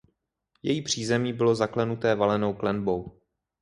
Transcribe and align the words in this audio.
Její 0.63 0.81
přízemí 0.81 1.33
bylo 1.33 1.55
zaklenuté 1.55 2.15
valenou 2.15 2.53
klenbou. 2.53 3.21